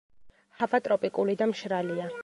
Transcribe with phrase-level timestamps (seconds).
[0.61, 2.13] ჰავა ტროპიკული და მშრალია.